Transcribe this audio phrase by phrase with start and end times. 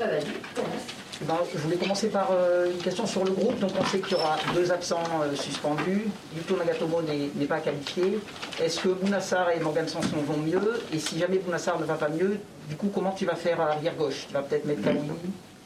[0.00, 0.24] Bah, vas-y,
[0.54, 0.82] commence.
[1.28, 3.58] Ben, je voulais commencer par euh, une question sur le groupe.
[3.58, 6.06] Donc on sait qu'il y aura deux absents euh, suspendus.
[6.34, 8.18] Yuto Nagatomo n'est n'est pas qualifié.
[8.58, 10.80] Est-ce que Bounassar et Morgan Sanson vont mieux?
[10.94, 12.38] Et si jamais Bounassar ne va pas mieux,
[12.70, 14.24] du coup comment tu vas faire à arrière gauche?
[14.28, 14.96] Tu vas peut-être mettre Kaoui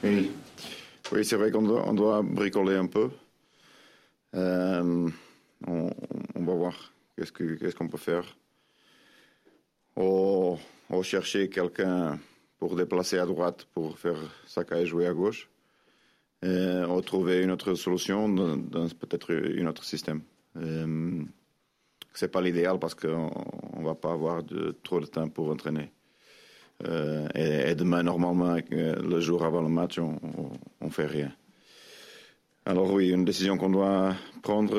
[0.02, 0.32] Oui,
[1.12, 3.10] oui c'est vrai qu'on doit, on doit bricoler un peu.
[4.34, 5.08] Euh,
[5.68, 5.90] on,
[6.34, 8.24] on va voir qu'est-ce que- qu'est-ce qu'on peut faire.
[9.96, 10.58] Ou,
[10.90, 12.18] ou chercher quelqu'un
[12.64, 14.16] pour déplacer à droite pour faire
[14.46, 15.50] Sakai jouer à gauche.
[16.42, 20.22] Euh, ou trouver une autre solution dans, peut-être un autre système.
[20.56, 21.22] Euh,
[22.14, 23.30] c'est pas l'idéal parce qu'on
[23.74, 24.42] on va pas avoir
[24.82, 25.90] trop de temps pour entraîner.
[26.88, 31.32] Euh, et, et demain, normalement, le jour avant le match, on, on, on fait rien.
[32.64, 34.74] Alors oui, une décision qu'on doit prendre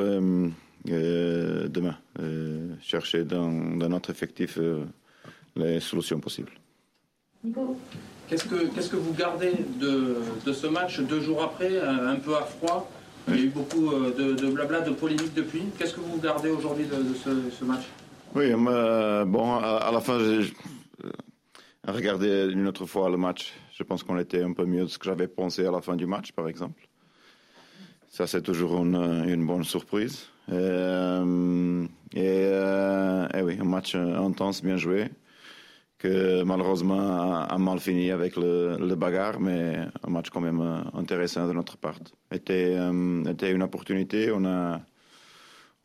[0.85, 1.97] demain.
[2.81, 4.57] Chercher dans, notre effectif
[5.55, 6.51] les solutions possibles.
[7.45, 7.77] Nico
[8.27, 12.15] Qu'est-ce que, qu'est-ce que vous gardez de, de ce match deux jours après, un, un
[12.15, 12.89] peu à froid
[13.27, 15.63] Il y a eu beaucoup euh, de, de blabla, de polémiques depuis.
[15.77, 17.83] Qu'est-ce que vous gardez aujourd'hui de, de ce, ce match?
[18.33, 20.51] Oui, mais, euh, bon, à, à la fin, j'ai
[21.05, 21.09] euh,
[21.87, 23.53] regardé une autre fois le match.
[23.77, 25.95] Je pense qu'on était un peu mieux de ce que j'avais pensé à la fin
[25.95, 26.87] du match, par exemple.
[28.09, 28.95] Ça, c'est toujours une,
[29.27, 30.25] une bonne surprise.
[30.51, 35.09] Euh, et, euh, et oui, un match intense, bien joué,
[35.97, 40.81] que malheureusement a, mal fini avec le, le bagarre, mais un match quand même euh,
[40.93, 41.99] intéressant de notre part.
[42.31, 44.81] Était, euh, une opportunité, on a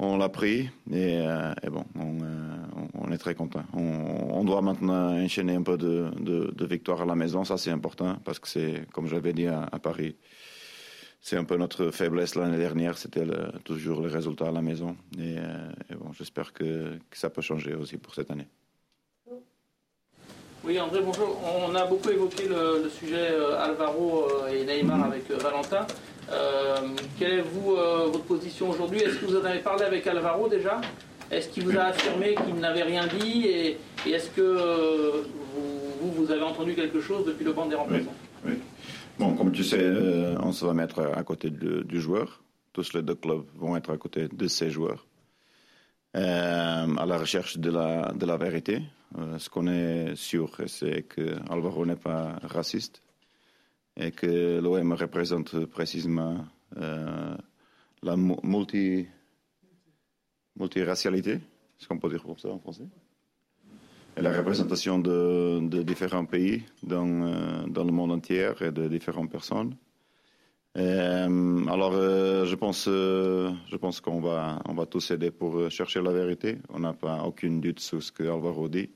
[0.03, 3.65] on l'a pris et, euh, bon, on, est très content.
[3.75, 8.17] On, doit maintenant enchaîner un peu de, de, victoires à la maison, ça c'est important
[8.25, 10.17] parce que c'est, comme j'avais dit à, Paris,
[11.21, 14.97] c'est un peu notre faiblesse l'année dernière, c'était le- toujours les résultats à la maison.
[15.19, 15.37] Et,
[15.97, 18.49] bon, j'espère que ça peut changer aussi pour cette année.
[20.63, 21.41] Oui, André, bonjour.
[21.43, 25.87] On a beaucoup évoqué le, le sujet euh, Alvaro euh, et Neymar avec euh, Valentin.
[27.19, 29.01] Quelle est vous, votre position aujourd'hui?
[29.01, 30.81] Est-ce que vous en avez parlé avec Alvaro déjà?
[31.29, 35.25] Est-ce qu'il vous a affirmé qu'il n'avait rien dit Et, et est-ce que
[36.01, 38.15] vous, vous, avez entendu quelque chose depuis le banc des remplaçants?
[38.47, 38.53] Oui.
[39.19, 39.93] Bon, comme tu sais,
[40.41, 42.45] on se va mettre à côté du, du joueur.
[42.73, 45.05] Tous les deux clubs vont être à côté de ces joueurs.
[46.17, 48.83] Euh, à la recherche de la, de la vérité.
[49.39, 53.03] Ce qu'on est sûr, c'est que Alvaro n'est pas raciste
[53.97, 56.45] et que l'OM représente précisément
[56.77, 57.37] euh,
[58.03, 59.07] la mu- multi,
[60.57, 62.87] multiracialité, est-ce qu'on peut dire comme ça en français
[64.17, 69.77] et la représentation de, différents pays dans, le monde entier et de différentes personnes.
[70.75, 76.59] Alors, je pense, je pense qu'on va, on va tous aider pour chercher la vérité.
[76.71, 78.91] On n'a pas aucun doute sur ce que Alvaro dit.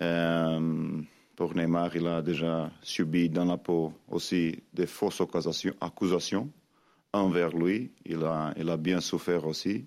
[0.00, 1.02] Euh,
[1.36, 5.20] pour Neymar, il a déjà subi dans la peau aussi des fausses
[5.80, 6.50] accusations,
[7.12, 7.92] envers lui.
[8.06, 9.86] Il a, il a bien souffert aussi.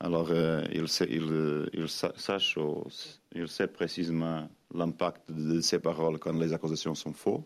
[0.00, 2.58] Alors, euh, il, sait, il, il sa- sache,
[3.48, 7.42] sait précisément l'impact de ses paroles quand les accusations sont fausses.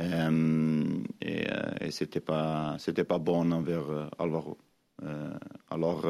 [0.00, 1.46] Euh, et
[1.80, 4.58] et c'était pas, c'était pas bon envers Alvaro.
[5.70, 6.04] Alors,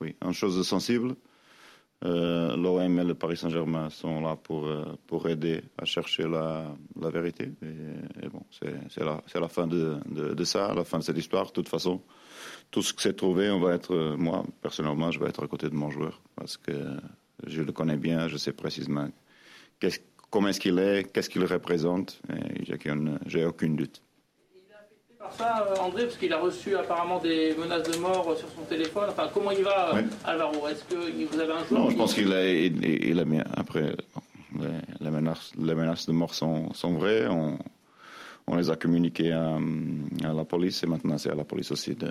[0.00, 1.14] oui, une chose sensible.
[2.04, 6.76] Euh, L'OM et le Paris Saint-Germain sont là pour, euh, pour aider à chercher la,
[6.96, 7.50] vérité.
[8.22, 11.46] Et, bon, c'est la, la fin de, de, ça, la fin de cette histoire.
[11.46, 12.02] De toute façon,
[12.70, 15.46] tout ce que c'est trouvé, on va être, euh, moi, personnellement, je vais être à
[15.46, 16.72] côté de mon joueur parce que
[17.46, 19.08] je le connais bien, je sais précisément
[20.30, 22.20] comment est-ce qu'il est, qu'est-ce qu'il représente,
[22.62, 24.02] j'ai aucun, j'ai aucun doute.
[25.24, 28.48] Par ça, euh, André, parce qu'il a reçu apparemment des menaces de mort euh, sur
[28.50, 29.06] son téléphone.
[29.08, 30.04] Enfin, comment il va, euh, Ouais.
[30.24, 30.68] Alvaro?
[30.68, 33.44] Est-ce que vous avez un joueur Non, je pense qu'il est, il, il est bien.
[33.56, 33.94] Après,
[34.60, 34.68] les,
[35.00, 37.26] les menaces, les menaces de mort sont, sont vraies.
[37.26, 37.58] On,
[38.46, 39.56] on les a communiquées à,
[40.24, 42.10] à la police et maintenant c'est à la police aussi de,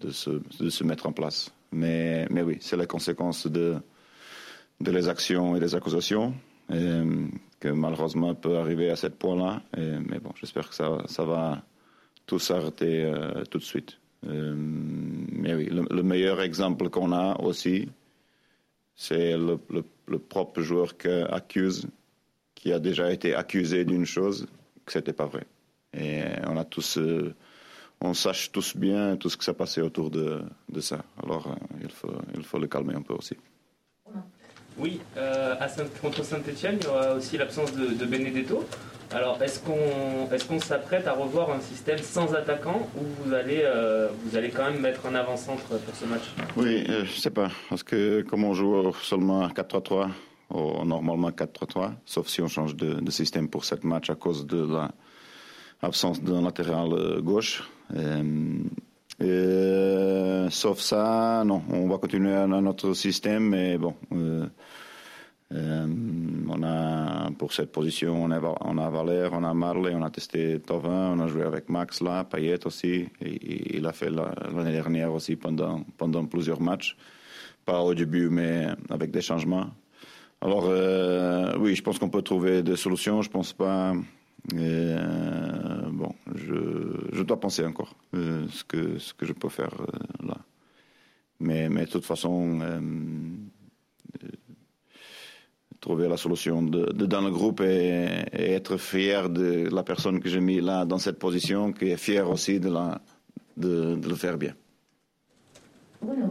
[0.00, 0.30] de, se,
[0.60, 1.50] de se mettre en place.
[1.72, 3.74] Mais, mais oui, c'est la conséquence de,
[4.80, 6.32] de les actions et des accusations
[6.68, 9.60] que malheureusement peut arriver à ce point-là.
[9.76, 11.60] Mais bon, j'espère que ça, ça va
[12.32, 13.98] tout s'arrêter euh, tout de suite.
[14.26, 17.90] Euh, mais oui, le, le meilleur exemple qu'on a aussi,
[18.94, 19.58] c'est le,
[20.18, 21.88] propre joueur qui accuse,
[22.54, 24.46] qui a déjà été accusé d'une chose
[24.86, 25.44] que c'était pas vrai.
[25.92, 27.34] Et on a tous, euh,
[28.00, 30.40] on sache tous bien tout ce qui s'est passé autour de,
[30.70, 31.04] de ça.
[31.22, 33.36] Alors euh, il faut, il faut le calmer un peu aussi.
[34.78, 38.64] Oui, euh, à Saint- contre Saint-Etienne, il y aura aussi l'absence de, de Benedetto.
[39.14, 43.60] Alors, est-ce qu'on est qu'on s'apprête à revoir un système sans attaquant ou vous allez,
[43.62, 46.22] euh, vous allez quand même mettre un avant-centre pour ce match?
[46.56, 50.08] Oui, euh, je sais pas, parce que comme on joue seulement à 4-3-3,
[50.48, 54.66] au normalement 4-3-3, sauf si on change de, système pour cette match à cause de
[55.82, 57.68] l'absence d'un latéral gauche.
[59.22, 63.94] Euh, sauf ça, non, on va continuer à notre système, mais bon.
[64.12, 64.46] Euh,
[65.54, 65.86] euh,
[66.48, 71.12] on a pour cette position, on a, Valère, on a Marley, on a testé Tovin,
[71.14, 73.06] on a joué avec Max là, Payet aussi.
[73.20, 76.96] Il a fait l'année dernière aussi pendant, pendant plusieurs matchs.
[77.66, 79.66] Pas au début, mais avec des changements.
[80.40, 80.68] Alors,
[81.60, 83.20] oui, je pense qu'on peut trouver des solutions.
[83.22, 83.92] Je pense pas.
[86.02, 86.54] Bon, je,
[87.12, 90.38] je, dois penser encore euh, ce, que, ce que je peux faire euh, là.
[91.40, 92.80] Mais, mais de toute façon, euh,
[95.80, 100.20] trouver la solution de, de, dans le groupe et, et, être fier de la personne
[100.20, 103.00] que j'ai mis là dans cette position, qui est fier aussi de, la,
[103.56, 104.54] de, de le faire bien.
[106.00, 106.30] Bruno.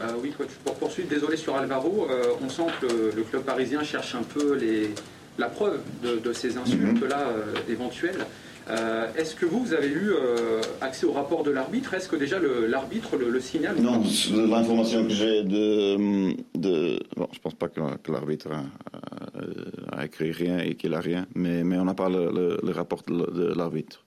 [0.00, 3.42] Euh, oui, coach, pour poursuivre, désolé sur Alvaro, euh, on sent que le, le, club
[3.42, 4.90] parisien cherche un peu les,
[5.38, 8.26] la preuve de, de ces insultes-là euh, éventuelles.
[8.70, 11.94] Euh, Est-ce que vous, vous avez eu euh, accès au rapport de l'arbitre?
[11.94, 14.02] Est-ce que déjà l'arbitre le, le, signale Non,
[14.46, 20.30] l'information que j'ai de, de, Bon, je pense pas que, que l'arbitre a, a, écrit
[20.30, 24.04] rien et qu'il a rien, mais, mais on n'a pas le, rapport de, l'arbitre.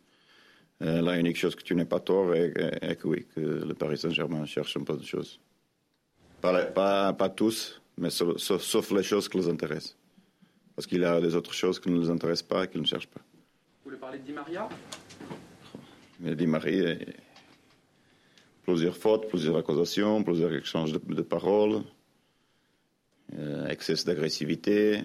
[0.81, 3.39] Euh, la unique chose que tu n'es pas tort est, est, est, que oui, que
[3.39, 5.39] le Paris Saint-Germain cherche un peu de choses.
[6.41, 9.97] Pas, pas, pas tous, mais sauf, sauf, sauf, les choses qui les intéressent.
[10.75, 12.85] Parce qu'il y a des autres choses qui ne les intéressent pas et qu'ils ne
[12.85, 13.21] cherchent pas.
[13.97, 14.69] Parler de Di Maria
[16.19, 16.95] Di Maria,
[18.63, 21.81] plusieurs fautes, plusieurs accusations, plusieurs échanges de, paroles,
[23.33, 25.01] euh, excès d'agressivité,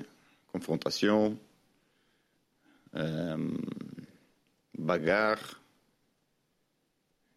[0.52, 1.36] confrontation,
[2.94, 3.36] euh,
[4.78, 5.60] bagarre.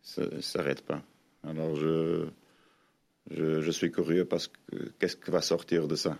[0.01, 1.01] Ça ne s'arrête pas.
[1.44, 2.27] Alors je,
[3.31, 6.17] je, suis curieux parce que qu'est-ce qui va sortir de ça?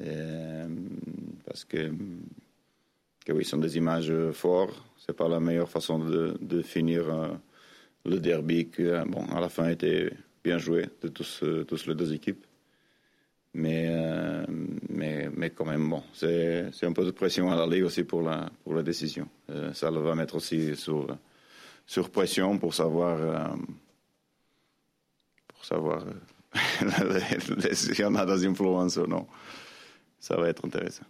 [0.00, 0.64] Et,
[1.44, 1.92] Parce que
[3.24, 4.82] que oui, ce sont des images fortes.
[5.06, 7.28] C'est pas la meilleure façon de, finir euh,
[8.04, 10.12] le derby qui, bon, à la fin était
[10.42, 12.44] bien joué de tous, euh, les deux équipes.
[13.52, 14.44] Mais, euh,
[14.88, 18.22] mais, mais quand même, bon, c'est un peu de pression à la Ligue aussi pour
[18.22, 18.48] la,
[18.82, 19.28] décision.
[19.50, 21.08] Euh, ça le va mettre aussi sur,
[22.12, 23.56] pression pour savoir, euh,
[25.48, 26.04] pour savoir
[27.72, 29.26] s'il y en a des influences ou non.
[30.20, 31.06] Ça va être intéressant.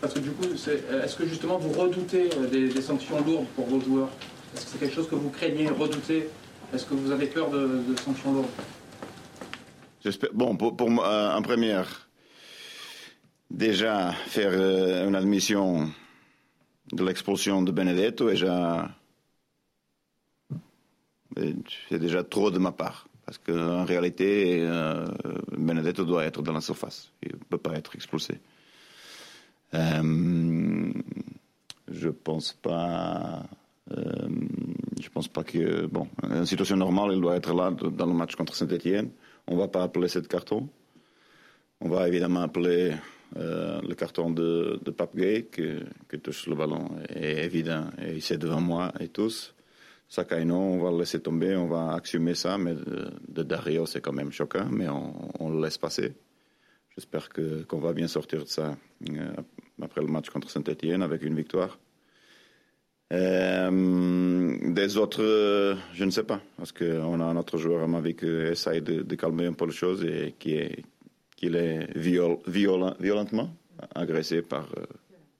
[0.00, 3.80] Parce que du coup, est-ce que justement vous redoutez des, des, sanctions lourdes pour vos
[3.80, 4.08] joueurs?
[4.54, 6.28] Est-ce que c'est quelque chose que vous craignez, redoutez?
[6.72, 8.48] Est-ce que vous avez peur de, sanctions lourdes?
[10.32, 12.08] Bon, pour, pour moi, en première,
[13.50, 15.90] déjà faire euh, une admission
[16.92, 18.90] de l'expulsion de Benedetto, déjà,
[21.88, 23.08] c'est déjà trop de ma part.
[23.26, 25.06] Parce qu'en réalité, euh,
[25.56, 27.10] Benedetto doit être dans la surface.
[27.22, 28.38] Il ne peut pas être expulsé.
[29.74, 30.92] Euh,
[31.88, 33.44] je pense pas.
[33.90, 34.28] Euh,
[35.00, 38.34] je pense pas que bon, en situation normale, il doit être là dans le match
[38.36, 39.10] contre Saint-Étienne.
[39.46, 40.68] On va pas appeler cette carton.
[41.80, 42.94] On va évidemment appeler
[43.36, 48.38] euh, le carton de, de Pape Gay qui, touche le ballon est évident et c'est
[48.38, 49.54] devant moi et tous.
[50.08, 54.12] Sakaino, on va le laisser tomber, on va assumer ça, mais de, Dario c'est quand
[54.12, 56.14] même choquant, mais on, le laisse passer.
[56.96, 58.76] J'espère qu'on qu va bien sortir de ça
[59.82, 61.78] après le match contre Saint-Etienne avec une victoire.
[63.12, 67.86] Euh, des autres, euh, je ne sais pas, parce qu'on a un autre joueur à
[67.86, 70.82] ma vie qui essaye de, de, calmer un peu les choses et qui est,
[71.36, 73.50] qui est viol, violent, violentement
[73.94, 74.84] agressé par, euh,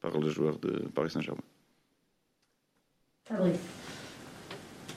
[0.01, 1.41] par le joueur de Paris Saint-Germain.
[3.25, 3.59] Fabrice.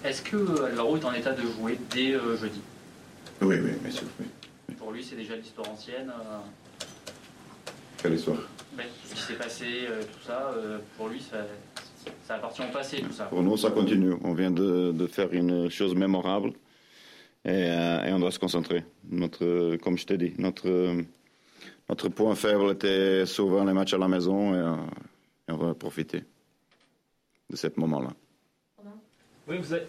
[0.03, 2.61] Est-ce que Alvaro est en état de jouer dès jeudi?
[3.41, 4.07] Oui, oui, bien sûr.
[4.19, 4.75] Oui.
[4.77, 6.11] Pour lui, c'est déjà l'histoire ancienne.
[7.97, 8.37] Quelle histoire?
[9.05, 11.37] Ce qui s'est passé, euh, tout ça, euh, pour lui, ça,
[12.23, 13.25] ça, appartient au passé, tout ça.
[13.25, 14.13] Pour nous, ça continue.
[14.23, 16.49] On vient de, de faire une chose mémorable
[17.45, 18.83] et, euh, et, on doit se concentrer.
[19.09, 20.95] Notre, comme je t'ai dit, notre,
[21.89, 24.77] notre point faible était souvent les matchs à la maison et,
[25.49, 26.23] et on va profiter
[27.49, 28.09] de ce moment-là.
[29.47, 29.85] Oui, vous avez,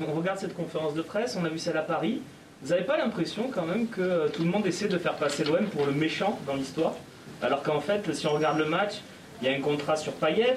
[0.00, 2.22] on regarde cette conférence de presse, on a vu celle à Paris.
[2.62, 5.66] Vous n'avez pas l'impression quand même que tout le monde essaie de faire passer l'OM
[5.66, 6.94] pour le méchant dans l'histoire?
[7.42, 8.94] Alors qu'en fait, si on regarde le match,
[9.40, 10.56] il y a un contrat sur Payet,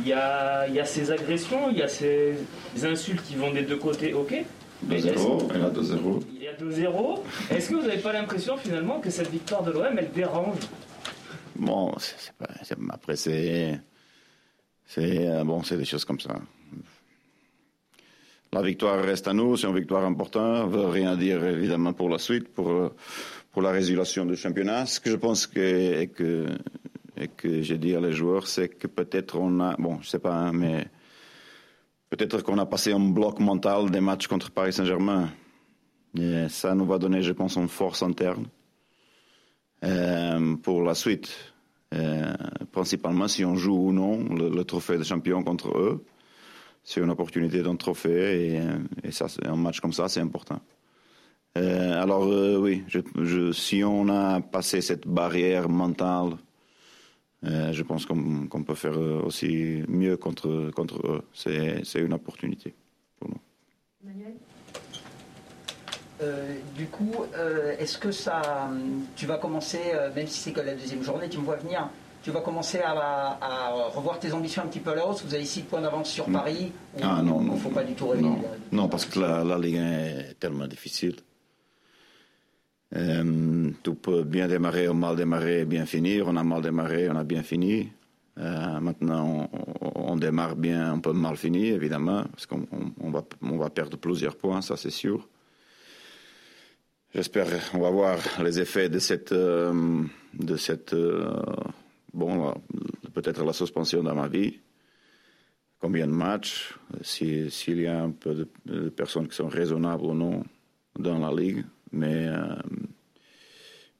[0.00, 2.36] il y a, il y a ces agressions, il y a ces
[2.82, 4.44] insultes qui vont des deux côtés, ok
[4.86, 6.22] 2-0, il y a 2-0.
[6.34, 7.20] Il y a 2-0.
[7.50, 10.58] Est-ce que vous n'avez pas l'impression finalement que cette victoire de l'OM, elle dérange?
[11.56, 12.46] Bon, c'est pas,
[12.90, 13.80] après c'est...
[14.88, 16.36] C'est bon, c'est des choses comme ça.
[18.52, 22.18] La victoire reste à nous, c'est une victoire importante, veut rien dire évidemment pour la
[22.18, 22.92] suite, pour,
[23.56, 24.84] pour la résolution du championnat.
[24.84, 26.46] Ce que je pense et que,
[27.16, 30.18] et que j'ai dit à les joueurs, c'est que peut-être on a, bon, je sais
[30.18, 30.86] pas, hein, mais
[32.10, 35.30] peut-être qu'on a passé un bloc mental des matchs contre Paris Saint-Germain.
[36.18, 38.44] Et ça nous va donner, je pense, une force interne
[39.84, 41.34] euh, pour la suite.
[41.94, 42.34] Euh,
[42.72, 46.04] principalement si on joue ou non le, trophée de champion contre eux.
[46.84, 48.60] C'est une opportunité d'un trophée et,
[49.46, 50.60] un match comme ça, c'est important.
[51.56, 56.32] Euh, alors euh, oui, je, je, si on a passé cette barrière mentale,
[57.44, 61.22] euh, je pense qu'on peut faire aussi mieux contre, contre eux.
[61.32, 62.74] C'est c'est une opportunité
[63.18, 63.40] pour nous.
[64.04, 64.34] Emmanuel?
[66.22, 68.70] Euh, du coup, euh, est-ce que ça,
[69.16, 71.90] tu vas commencer, euh, même si c'est que la deuxième journée, tu me vois venir,
[72.22, 72.92] tu vas commencer à,
[73.40, 75.22] à revoir tes ambitions un petit peu à la hausse?
[75.24, 76.24] Vous avez six points d'avance sur.
[76.26, 77.54] Paris ou- Ah non, Il non.
[77.54, 78.24] ne faut pas du tout rêver.
[78.72, 81.16] Non, parce que la, la Ligue 1 est tellement difficile.
[82.94, 86.28] Euh, tout peut bien démarrer ou mal démarrer, bien finir.
[86.28, 87.90] On a mal démarré, on a bien fini.
[88.38, 89.50] Euh, maintenant,
[89.80, 92.66] on, démarre bien, on peut mal finir, évidemment, parce qu'on
[93.00, 95.26] on- va, perdre plusieurs points, ça c'est sûr.
[97.14, 100.02] J'espère, on va voir les effets de cette, euh,
[100.34, 100.94] de cette,
[102.12, 102.52] bon,
[103.14, 104.58] peut-être la suspension dans ma vie
[105.80, 110.14] combien de matchs, si- s'il y a un peu de personnes qui sont raisonnables ou
[110.14, 110.44] non
[110.98, 111.64] dans la ligue.
[111.96, 112.54] Mais, euh,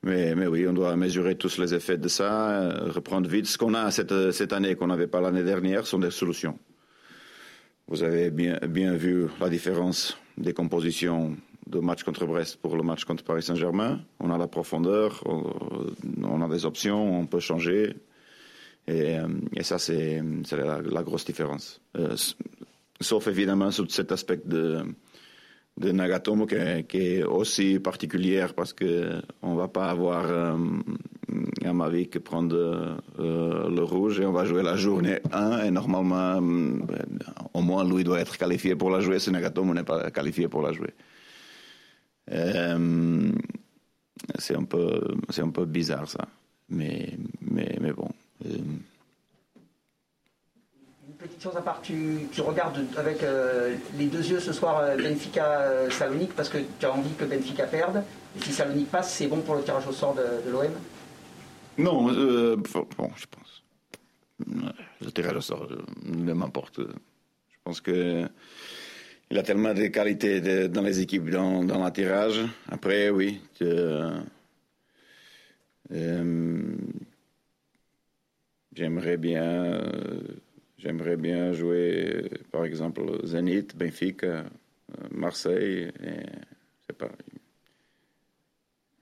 [0.03, 3.47] mais, mais oui, on doit mesurer tous les effets de ça, euh, reprendre vite.
[3.47, 6.59] Ce qu'on a cette, cette année qu'on n'avait pas l'année dernière sont des solutions.
[7.89, 11.37] Vous avez bien, bien vu la différence des compositions
[11.67, 14.01] de match contre Brest pour le match contre Paris Saint-Germain.
[14.21, 17.97] On a la profondeur, on, a des options, on peut changer.
[18.87, 19.27] Et, euh,
[19.63, 20.23] ça, c'est
[20.53, 21.81] la, la grosse différence.
[21.97, 22.15] Euh,
[23.01, 24.85] sauf évidemment sur cet aspect de,
[25.79, 30.57] de Nagatomo qui est, aussi particulière parce que on va pas avoir, euh,
[31.65, 32.57] à ma vie, que prendre
[33.19, 36.79] euh, le rouge et on va jouer la journée 1 et normalement, euh,
[37.53, 40.63] au moins lui doit être qualifié pour la jouer si Nagatomo n'est pas qualifié pour
[40.63, 40.95] la jouer.
[42.33, 43.31] Euh,
[44.39, 46.27] c'est un peu, c'est un peu bizarre ça,
[46.71, 48.09] mais, mais, mais bon.
[51.27, 54.97] Euh, petite chose à part, tu, regardes avec euh, les deux yeux ce soir euh,
[54.97, 58.03] Benfica-Salonique parce que tu as envie que Benfica perde.
[58.37, 60.71] Et si Salonique passe, c'est bon pour le tirage au sort de, l'OM
[61.79, 63.63] Non, euh, bon, je pense.
[65.01, 66.81] Le tirage au sort euh, ne m'importe.
[66.81, 68.29] Je pense que
[69.29, 72.41] il a tellement de qualités dans les équipes dans, dans tirage.
[72.71, 73.41] Après, oui.
[73.63, 74.21] euh,
[78.77, 80.21] j'aimerais bien, euh,
[80.79, 84.45] j'aimerais bien jouer, par exemple, Zenit, Benfica, euh,
[85.11, 87.11] Marseille, et, pas,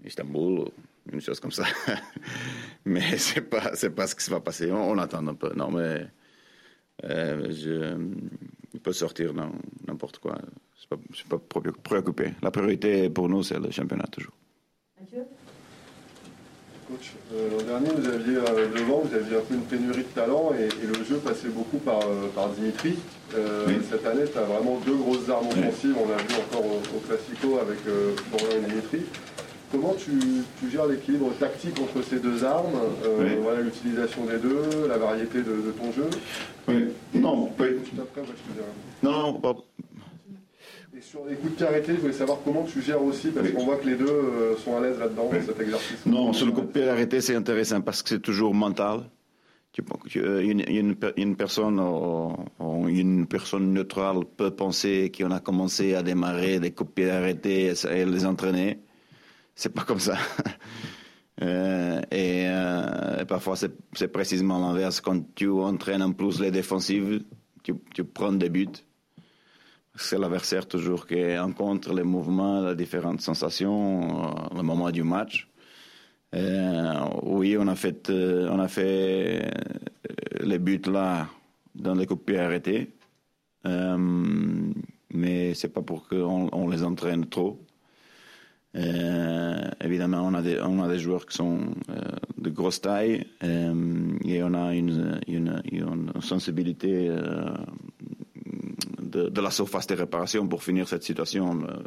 [0.05, 0.69] Istanbul,
[1.13, 1.65] une chose comme ça.
[2.85, 4.71] mais c'est pas, pas ce qui va passer.
[4.71, 5.53] On, attend un peu.
[5.55, 6.07] Non, mais
[7.05, 9.33] euh, je, sortir
[9.87, 10.39] n'importe quoi.
[10.77, 12.33] Je je suis pas pré- préoccupé.
[12.43, 14.35] La priorité pour nous, c'est le championnat toujours.
[15.01, 15.25] Mathieu?
[16.95, 20.15] Coach, euh, l'an dernier, vous aviez euh, devant, vous aviez un peu une pénurie de
[20.15, 22.95] talent et, et le jeu passait beaucoup par, euh, par Dimitri.
[23.67, 23.75] Oui.
[23.91, 25.97] Cette année, tu as vraiment deux grosses armes offensives.
[25.99, 29.01] On l'a vu encore au, au Classico avec Florian et Dimitri.
[29.73, 30.13] Comment tu,
[30.61, 32.79] tu gères l'équilibre tactique entre ces deux armes
[33.19, 33.31] Oui.
[33.43, 36.09] Voilà l'utilisation des deux, la variété de, de ton jeu?
[36.69, 36.91] Oui.
[37.15, 37.67] Non, oui.
[37.91, 38.69] Tout après, ouais, je te dirai.
[39.03, 39.55] Non, non,
[40.97, 43.49] Et sur les coups de pied arrêtés, je voulais savoir comment tu gères aussi, parce
[43.49, 43.53] Oui.
[43.55, 46.07] qu'on voit que les deux euh, sont à l'aise là-dedans, dans cet exercice.
[46.07, 49.01] Non, sur le coup de pied arrêté, c'est intéressant parce que c'est toujours mental.
[50.17, 55.97] Euh, Une, une, per- une personne, euh, une personne neutrale peut penser qu'on a commencé
[55.97, 58.79] à démarrer des coups de pied arrêtés et, les entraîner.
[59.57, 60.17] C'est pas comme ça.
[61.43, 65.01] Euh, et, euh, et parfois, c'est c'est précisément l'inverse.
[65.01, 67.25] Quand tu entraînes en plus les défensives,
[67.65, 68.69] tu, tu prends des buts.
[69.97, 75.49] C'est l'adversaire toujours qui rencontre les mouvements, les différentes sensations, euh, le moment du match.
[76.35, 79.53] Euh, oui, on a fait, euh, on a fait
[80.41, 81.29] les buts là
[81.77, 82.91] dans les coups de pied arrêtés,
[83.67, 83.97] Euh,
[85.15, 87.59] mais c'est pas pour qu'on on les entraîne trop.
[89.81, 91.61] Évidemment, on a, des, on a des joueurs qui sont
[92.37, 97.09] de grosse taille et on a une, une, une sensibilité
[99.17, 101.63] de, la surface de réparation pour finir cette situation.
[101.63, 101.83] Euh,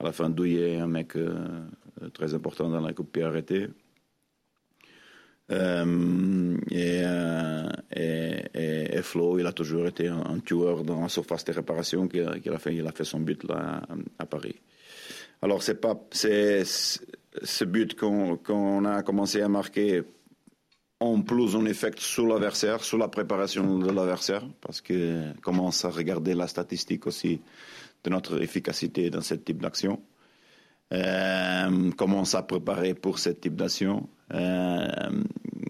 [0.00, 1.58] à la fin, Douillet est un mec euh,
[2.14, 3.68] très important dans la coupe pied arrêté.
[5.50, 11.52] Euh, et, euh, et, Flo, il a toujours été un, tueur dans la surface de
[11.52, 13.82] réparation qu'il a, fait, il a fait son but là
[14.18, 14.56] à, Paris.
[15.42, 20.02] Alors c'est pas, c'est, ce but qu'on a commencé à marquer
[21.00, 25.90] en plus un effet sur l'adversaire, sur la préparation de l'adversaire, parce que commence à
[25.90, 27.40] regarder la statistique aussi
[28.04, 30.00] de notre efficacité dans ce type d'action.
[30.92, 34.08] Euh, commence à préparer pour ce type d'action.
[34.34, 34.88] Euh,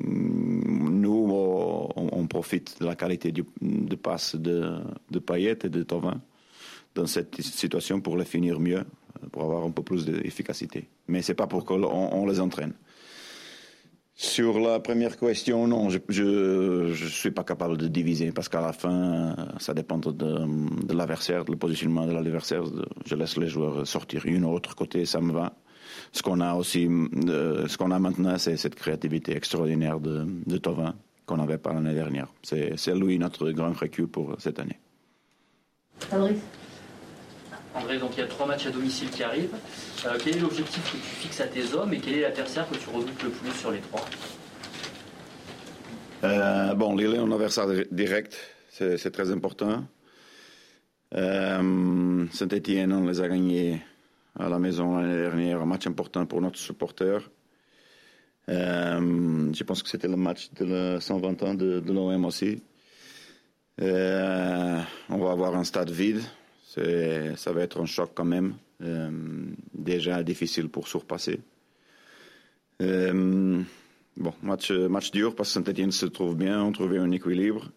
[0.02, 1.30] nous,
[1.94, 4.78] on, profite de la qualité du, de passe de,
[5.10, 6.20] de Payet et de Tovin
[6.94, 8.84] dans cette situation pour les finir mieux,
[9.32, 10.88] pour avoir un peu plus d'efficacité.
[11.08, 12.74] Mais c'est pas pour qu'on on les entraîne.
[14.22, 15.98] Sur la première question, non, je
[16.90, 21.46] ne suis pas capable de diviser parce qu'à la fin, ça dépend de, de l'adversaire,
[21.46, 22.64] du positionnement de l'adversaire.
[23.06, 24.26] Je laisse les joueurs sortir.
[24.26, 25.54] Une ou autre côté, ça me va.
[26.12, 30.58] Ce qu'on a aussi, euh, ce qu'on a maintenant, c'est cette créativité extraordinaire de, de
[30.58, 32.28] Tovin qu'on n'avait pas l'année dernière.
[32.42, 34.78] C'est lui notre grand recul pour cette année.
[37.98, 39.56] Donc il y a trois matchs à domicile qui arrivent.
[40.06, 42.76] Euh, quel est l'objectif que tu fixes à tes hommes et quel est l'adversaire que
[42.76, 44.04] tu redoutes le plus sur les trois?
[46.24, 48.36] Euh, Bon, est un adversaire direct,
[48.70, 49.84] c'est très important.
[51.14, 53.82] Euh, Saint-Etienne, on les a gagnés
[54.38, 57.18] à la maison l'année dernière, un match important pour notre supporter.
[58.46, 62.62] je pense que c'était le match de 120 ans de l'OM aussi.
[63.80, 66.22] on va avoir un stade vide
[67.36, 69.10] ça va être un choc quand même, euh,
[69.74, 71.40] déjà difficile pour surpasser.
[72.80, 73.62] Euh,
[74.16, 77.70] bon, match, dur parce que Saint-Etienne se trouve bien, on trouvait un équilibre.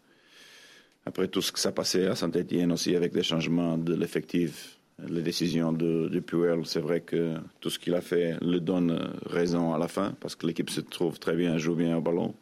[1.05, 5.21] Après tout ce que ça passait à Saint-Etienne aussi avec des changements de l'effectif, les
[5.21, 9.73] décisions de, de Puel, c'est vrai que tout ce qu'il a fait le donne raison
[9.73, 12.35] à la fin parce que l'équipe se trouve très bien, joue bien au ballon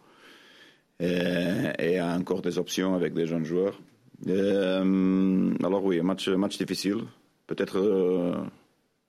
[0.99, 3.79] et, et a encore des options avec des jeunes joueurs.
[4.27, 7.03] Euh, alors oui, match, match difficile.
[7.47, 8.35] Peut-être, euh,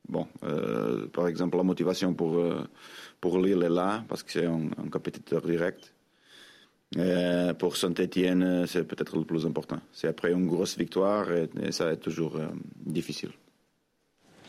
[0.09, 2.42] bon, euh, par exemple, la motivation pour,
[3.21, 5.95] pour Lille est là, parce que c'est un, compétiteur direct.
[7.59, 9.81] pour Saint-Etienne, c'est peut-être le plus important.
[9.92, 12.38] C'est après une grosse victoire et, ça est toujours
[12.77, 13.31] difficile.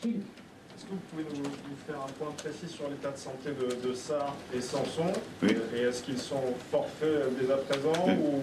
[0.04, 3.94] Est-ce que vous pouvez nous, faire un point précis sur l'état de santé de, de
[3.94, 8.42] Sarr et Sanson Et est-ce qu'ils sont forfaits dès à présent ou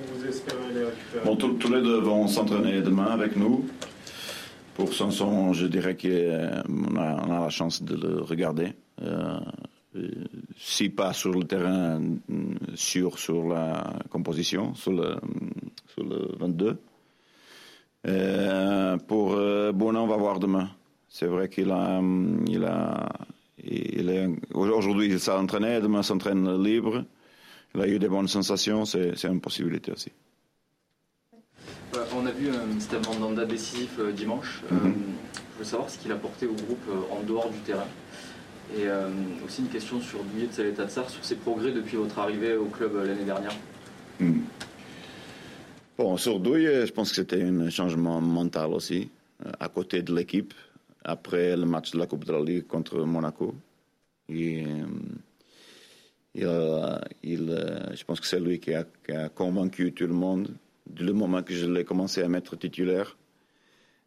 [1.26, 3.66] bon, tous les deux vont s'entraîner demain avec nous.
[4.76, 8.74] Pour Sanson, je dirais qu'on a, on a la chance de le regarder.
[9.02, 9.40] Euh,
[10.58, 12.00] si pas sur le terrain,
[12.76, 15.16] sûr sur la composition, sur le,
[15.88, 16.78] sur le 22.
[18.08, 20.70] Euh, pour euh, on va voir demain.
[21.10, 22.02] C'est vrai qu'il a,
[22.48, 23.10] il a,
[23.64, 27.04] il est, aujourd'hui il s'est entraîné, demain s'entraîne libre.
[27.76, 30.12] Il a eu des bonnes sensations, c'est une possibilité aussi.
[32.16, 34.62] on a vu un Steve Mandanda décisif euh, dimanche.
[34.72, 34.96] Euh, mhm.
[35.54, 37.88] je veux savoir ce qu'il a porté au groupe euh, en dehors du terrain.
[38.74, 38.86] Et
[39.46, 42.96] aussi une question sur Douillet de Saletatsar, sur ses progrès depuis votre arrivée au club
[43.06, 43.52] l'année dernière.
[44.22, 44.44] Mhm.
[45.98, 49.10] Bon, sur Douillet, je pense que c'était un changement mental aussi,
[49.60, 50.54] à côté de l'équipe
[51.04, 53.54] après le match de la Coupe de la Ligue contre Monaco.
[54.30, 54.64] Et,
[56.38, 58.86] euh, il, euh, je pense que c'est lui qui a,
[59.30, 60.50] convaincu tout le monde
[60.88, 63.18] du moment que je l'ai commencé à mettre titulaire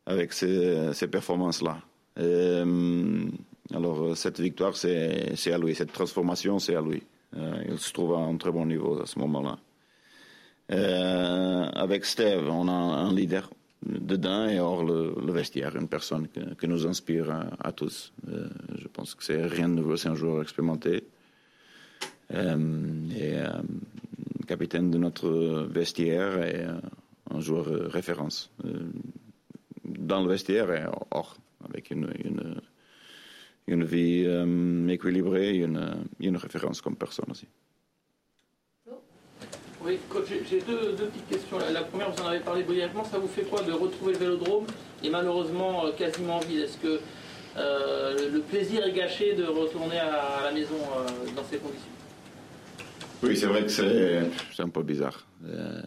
[0.06, 1.78] avec ces, performances-là.
[2.18, 3.24] Euh,
[3.72, 5.74] alors cette victoire, c'est à lui.
[5.74, 7.02] Cette transformation, c'est à lui.
[7.34, 9.58] il se trouve à un très bon niveau à ce moment-là.
[11.74, 13.50] avec Steve, on a un leader
[13.84, 18.12] dedans et hors le, vestiaire, une personne qui, nous inspire à, tous.
[18.28, 21.04] Euh, je pense que c'est rien de nouveau, c'est un joueur expérimenté.
[22.32, 23.48] Euh, et euh,
[24.46, 25.28] capitaine de notre
[25.70, 26.64] vestiaire et
[27.30, 28.50] un joueur référence
[29.84, 31.36] dans le vestiaire et hors,
[31.68, 32.12] avec une,
[33.66, 34.26] une, vie
[34.90, 37.46] équilibrée une, une référence comme personne aussi.
[39.84, 39.98] Oui,
[40.48, 41.58] j'ai deux, petites questions.
[41.70, 44.64] La, première, vous en avez parlé brièvement, ça vous fait quoi de retrouver le vélodrome
[45.02, 47.00] et malheureusement euh, quasiment vide Est-ce que
[47.58, 51.06] euh, le plaisir est gâché de retourner à, la maison euh,
[51.36, 51.90] dans ces conditions?
[53.22, 55.26] Oui, c'est vrai que c'est un peu bizarre,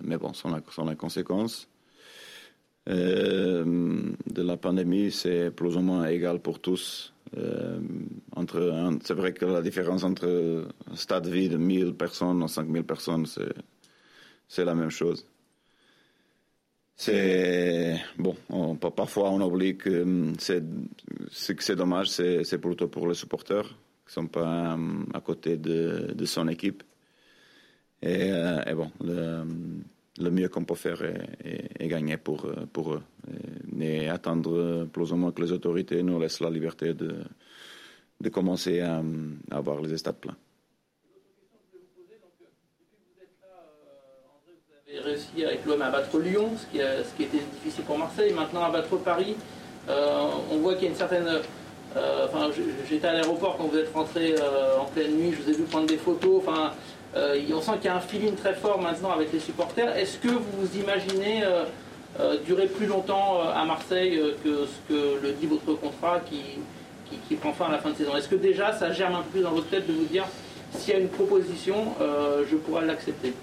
[0.02, 1.68] mais bon, sans la, conséquence
[2.88, 7.14] de la pandémie, c'est plus ou moins égal pour tous.
[7.34, 13.26] c'est vrai que la différence entre un stade vide, 1000 personnes ou 5000 personnes,
[14.48, 15.26] c'est la même chose.
[16.96, 18.36] C'est bon,
[18.76, 20.64] parfois on oublie que c'est
[21.30, 23.68] ce que c'est dommage, c'est plutôt pour les supporters
[24.08, 24.76] qui sont pas
[25.14, 26.84] à côté de son équipe.
[28.02, 29.84] Et, euh, bon, hum,
[30.20, 33.04] le, mieux qu'on peut faire est, gagner pour, euh, pour eux.
[33.80, 37.16] Et, attendre plus ou moins que les autorités nous laissent la liberté de,
[38.22, 39.02] de commencer à,
[39.52, 40.38] avoir les stades pleins.
[45.04, 48.34] Réussi avec l'OM à battre Lyon, ce qui, a, ce qui, était difficile pour Marseille.
[48.34, 49.36] Maintenant à battre Paris,
[49.88, 51.42] on voit qu'il y a une certaine
[51.96, 52.52] euh, enfin,
[52.88, 55.64] j'étais à l'aéroport quand vous êtes rentré euh, en pleine nuit, je vous ai vu
[55.64, 56.44] prendre des photos.
[56.46, 56.74] Enfin,
[57.18, 59.96] euh, on sent qu'il y a un feeling très fort maintenant avec les supporters.
[59.96, 61.44] Est-ce que vous vous imaginez
[62.46, 66.42] durer plus longtemps à Marseille que ce que le dit votre contrat qui,
[67.28, 68.16] qui, prend fin à la fin de saison?
[68.16, 70.26] Est-ce que déjà ça germe un peu dans votre tête de vous dire
[70.72, 71.94] s'il y a une proposition,
[72.50, 73.34] je pourrais l'accepter?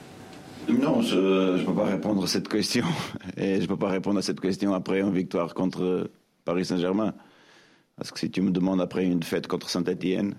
[0.68, 2.84] Non, je ne peux pas répondre à cette question.
[3.36, 6.10] Et je ne peux pas répondre à cette question après une victoire contre
[6.44, 7.12] Paris Saint-Germain.
[7.96, 10.34] Parce que si tu me demandes après une fête contre Saint-Etienne,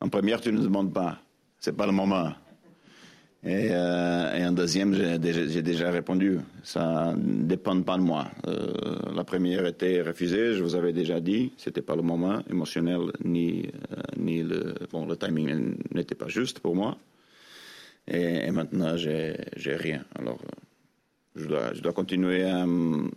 [0.00, 1.18] en première, tu ne demandes pas.
[1.58, 2.30] C'est pas le moment.
[3.42, 6.38] Et, euh, en deuxième, j'ai déjà, répondu.
[6.62, 8.26] Ça ne dépend pas de moi.
[8.46, 8.74] Euh,
[9.14, 11.52] la première était refusée, je vous avais déjà dit.
[11.56, 16.60] C'était pas le moment émotionnel, ni, euh, ni le, bon, le timing n'était pas juste
[16.60, 16.98] pour moi.
[18.06, 19.36] Et, et maintenant, j'ai
[19.76, 20.04] rien.
[20.18, 20.38] Alors,
[21.36, 22.64] je dois, je continuer à.
[22.64, 23.08] Euh,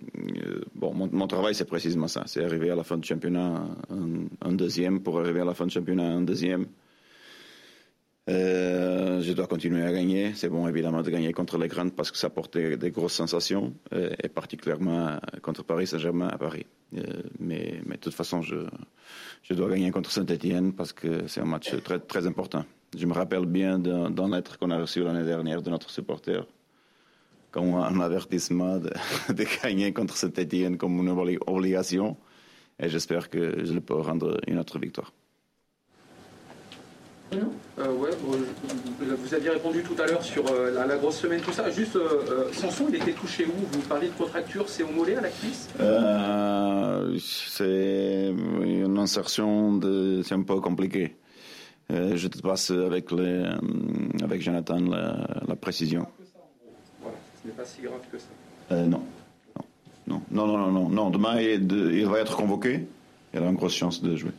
[0.75, 2.23] bon, mon, travail, c'est précisément ça.
[2.27, 5.01] C'est arriver à la fin du championnat un, deuxième.
[5.01, 6.67] Pour arriver à la fin du championnat un deuxième,
[8.29, 10.33] euh, je dois continuer à gagner.
[10.35, 13.73] C'est bon, évidemment, de gagner contre les grandes parce que ça portait des grosses sensations,
[13.93, 16.65] euh, et particulièrement contre Paris Saint-Germain à Paris.
[17.39, 18.55] mais, de toute façon, je,
[19.51, 21.75] dois gagner contre Saint-Etienne parce que c'est un match
[22.07, 22.65] très, important.
[22.97, 26.47] Je me rappelle bien d'un lettre qu'on a reçu l'année dernière de notre supporter
[27.51, 28.89] comme un avertissement de,
[29.33, 32.17] de gagner contre cette Etienne comme une obligation.
[32.79, 35.11] Et j'espère que je peux rendre une autre victoire.
[37.79, 41.69] Euh, ouais, vous aviez répondu tout à l'heure sur euh, la, grosse semaine, tout ça.
[41.71, 43.53] Juste, euh, Sanson, il était touché où?
[43.71, 45.69] Vous parlez de contracture, c'est au mollet, à la cuisse?
[47.19, 50.21] C'est une insertion, de...
[50.23, 51.15] c'est un peu compliqué.
[51.89, 53.45] je te passe avec, les,
[54.23, 56.07] avec Jonathan la précision
[57.45, 58.25] n'est pas si grave que ça.
[58.71, 59.03] Euh, non.
[60.07, 60.21] Non.
[60.31, 62.85] Non, non, non, non, Demain, il, va être convoqué.
[63.33, 64.31] Il a une grosse chance de jouer.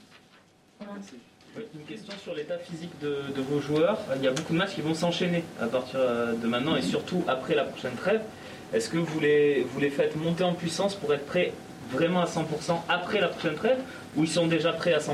[1.95, 4.01] Question sur l'état physique de, vos joueurs.
[4.17, 6.83] Il y a beaucoup de matchs qui vont s'enchaîner à partir euh, de maintenant et
[6.83, 8.21] surtout après la prochaine trêve.
[8.73, 11.53] Est-ce que vous les, vous les faites monter en puissance pour être prêts
[11.93, 13.79] vraiment à 100% après la prochaine trêve
[14.17, 15.13] ou ils sont déjà prêts à 100%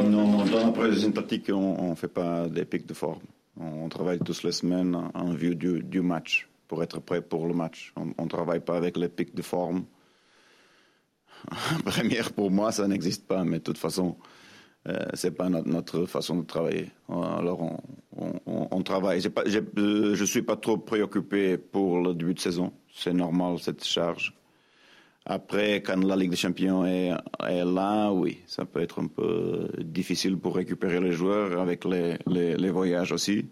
[0.00, 3.20] euh, Non, dans la tactique, on ne fait pas des pics de forme.
[3.60, 7.52] On travaille toutes les semaines en vue du, du match pour être prêt pour le
[7.52, 7.92] match.
[7.96, 9.84] On ne travaille pas avec les pics de forme.
[11.84, 14.16] Première, pour moi, ça n'existe pas, mais de toute façon,
[14.88, 16.90] euh, c'est pas notre, façon de travailler.
[17.08, 17.80] Alors,
[18.46, 19.22] on, travaille.
[19.28, 22.72] Pas, euh, je suis pas trop préoccupé pour le début de saison.
[22.92, 24.34] C'est normal, cette charge.
[25.24, 27.12] Après, quand la Ligue des Champions est,
[27.48, 33.12] là, oui, ça peut être un peu difficile pour récupérer les joueurs avec les voyages
[33.12, 33.46] aussi.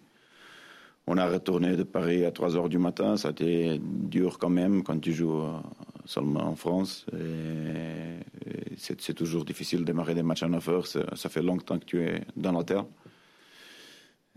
[1.12, 3.16] On a retourné de Paris à 3 heures du matin.
[3.16, 5.59] Ça a été dur quand même quand tu joues euh,
[6.11, 7.07] seulement en France.
[8.77, 10.87] C'est toujours difficile de démarrer des matchs à 9 heures.
[10.87, 12.83] Ça fait longtemps que tu es dans l'hôtel.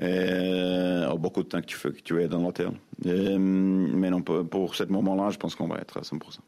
[0.01, 2.71] Et, beaucoup de temps que tu, que tu es dans l'hôtel.
[3.03, 6.39] Mais non, pour ce moment-là, je pense qu'on va être à 100%.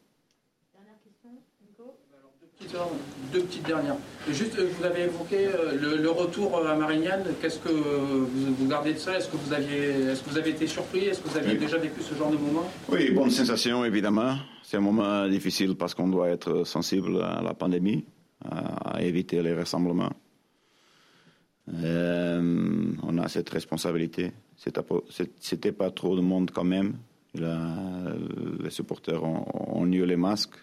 [3.32, 3.96] Deux petites dernières.
[4.30, 7.24] Juste, euh, vous avez évoqué euh, le, retour euh, à Marignane.
[7.40, 9.16] Qu'est-ce que vous, gardez de ça?
[9.16, 11.04] Est-ce que vous aviez, est-ce que vous avez été surpris?
[11.04, 12.68] Est-ce que vous aviez déjà vécu ce genre de moment?
[12.88, 14.36] Oui, bonne sensation évidemment.
[14.62, 18.04] C'est un moment difficile parce qu'on doit être sensible à la pandémie,
[18.44, 20.12] à, éviter les rassemblements.
[21.68, 24.32] on a cette responsabilité.
[24.56, 26.94] C'était pas trop de monde quand même.
[27.34, 30.56] les supporters ont, ont eu les masques.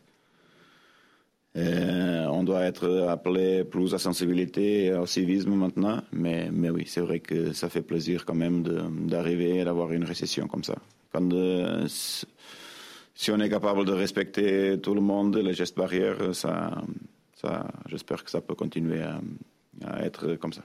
[1.55, 6.85] Euh, on doit être appelé plus à sensibilité et au civisme maintenant, mais, mais oui,
[6.87, 8.63] c'est vrai que ça fait plaisir quand même
[9.07, 10.75] d'arriver et d'avoir une récession comme ça.
[11.11, 16.81] Quand, euh, si on est capable de respecter tout le monde, les gestes barrières, ça,
[17.87, 20.63] j'espère que ça peut continuer à être comme ça.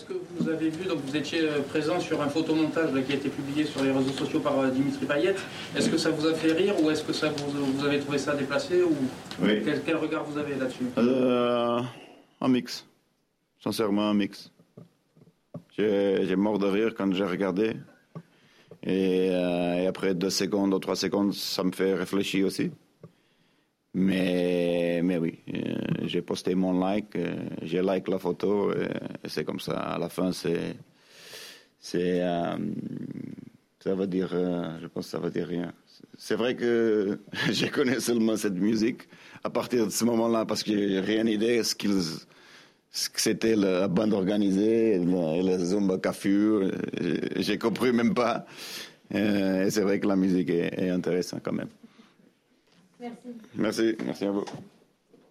[0.00, 3.16] Est-ce que vous avez vu, donc vous étiez euh, présent sur un photomontage qui a
[3.16, 5.34] été publié sur les réseaux sociaux par euh, Dimitri Payet.
[5.76, 8.34] Est-ce que ça vous a fait rire ou est-ce que ça vous, avez trouvé ça
[8.34, 8.94] déplacé ou
[9.44, 10.84] quel, regard vous avez là-dessus?
[10.96, 11.80] Euh,
[12.40, 12.86] Un mix.
[13.62, 14.50] Sincèrement, un mix.
[15.76, 17.74] J'ai mort de rire quand j'ai regardé.
[18.82, 22.70] Et, et, après deux secondes ou trois secondes, ça me fait réfléchir aussi.
[23.92, 28.86] Mais, mais oui, euh, j'ai posté mon like, euh, j'ai like la photo, et,
[29.26, 29.78] c'est comme ça.
[29.78, 30.76] À la fin, c'est.
[31.80, 32.56] c'est euh,
[33.80, 34.28] ça veut dire.
[34.30, 35.72] je pense que ça veut dire rien.
[36.16, 37.18] C'est vrai que
[37.50, 39.08] je connais seulement cette musique
[39.42, 42.02] à partir de ce moment-là parce que j'ai rien idée ce qu'ils
[42.92, 45.98] c'était la bande organisée, et la Zumba.
[47.36, 48.46] J'ai compris même pas.
[49.14, 51.68] Euh, et c'est vrai que la musique est intéressante quand même.
[53.00, 53.28] Merci.
[53.54, 54.44] Merci, merci à vous.